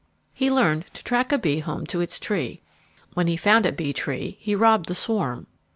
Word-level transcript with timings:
He 0.33 0.49
learned 0.49 0.85
to 0.95 1.03
track 1.03 1.31
a 1.31 1.37
bee 1.37 1.59
home 1.59 1.85
to 1.85 2.01
its 2.01 2.17
tree. 2.19 2.63
When 3.13 3.27
he 3.27 3.37
found 3.37 3.67
a 3.67 3.71
bee 3.71 3.93
tree 3.93 4.37
he 4.39 4.55
robbed 4.55 4.87
the 4.89 4.95
swarm. 4.95 5.45